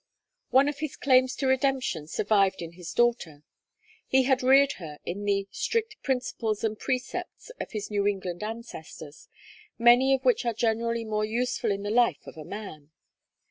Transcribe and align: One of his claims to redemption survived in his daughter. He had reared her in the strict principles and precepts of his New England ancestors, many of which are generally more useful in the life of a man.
One 0.49 0.67
of 0.67 0.79
his 0.79 0.95
claims 0.97 1.35
to 1.35 1.45
redemption 1.45 2.07
survived 2.07 2.63
in 2.63 2.71
his 2.71 2.91
daughter. 2.91 3.43
He 4.07 4.23
had 4.23 4.41
reared 4.41 4.71
her 4.79 4.97
in 5.05 5.25
the 5.25 5.47
strict 5.51 6.01
principles 6.01 6.63
and 6.63 6.75
precepts 6.79 7.51
of 7.59 7.69
his 7.71 7.91
New 7.91 8.07
England 8.07 8.41
ancestors, 8.41 9.29
many 9.77 10.15
of 10.15 10.25
which 10.25 10.43
are 10.43 10.53
generally 10.53 11.05
more 11.05 11.23
useful 11.25 11.69
in 11.71 11.83
the 11.83 11.91
life 11.91 12.25
of 12.25 12.35
a 12.35 12.43
man. 12.43 12.89